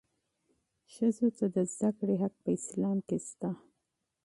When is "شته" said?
3.27-3.49